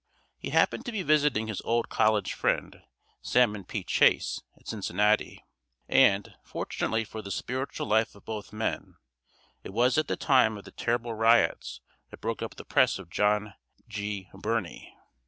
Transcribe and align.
He 0.39 0.49
happened 0.49 0.83
to 0.87 0.91
be 0.91 1.03
visiting 1.03 1.45
his 1.45 1.61
old 1.61 1.87
college 1.87 2.33
friend, 2.33 2.81
Salmon 3.21 3.65
P. 3.65 3.83
Chase, 3.83 4.41
at 4.57 4.67
Cincinnati, 4.67 5.45
and, 5.87 6.33
fortunately 6.43 7.03
for 7.03 7.21
the 7.21 7.29
spiritual 7.29 7.85
life 7.85 8.15
of 8.15 8.25
both 8.25 8.51
men, 8.51 8.95
it 9.63 9.71
was 9.73 9.99
at 9.99 10.07
the 10.07 10.17
time 10.17 10.57
of 10.57 10.63
the 10.65 10.71
terrible 10.71 11.13
riots 11.13 11.81
that 12.09 12.19
broke 12.19 12.41
up 12.41 12.55
the 12.55 12.65
press 12.65 12.97
of 12.97 13.11
John 13.11 13.53
G. 13.87 14.27
Birney. 14.33 14.95